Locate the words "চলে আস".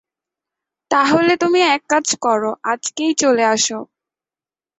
3.13-3.65